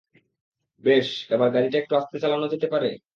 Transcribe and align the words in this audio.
বেশ, 0.83 1.07
এবার 1.35 1.49
গাড়িটা 1.55 1.77
একটু 1.79 1.93
আস্তে 1.97 2.17
চালানো 2.23 2.45
যেতে 2.53 2.67
পারে? 2.73 2.89